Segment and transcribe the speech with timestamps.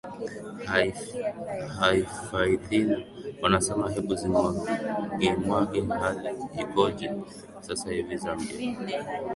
[1.79, 2.97] haifaithina
[3.41, 6.29] wanasema hebu zimwagemwage hali
[6.61, 7.11] ikoje
[7.59, 8.77] sasa hivi zambia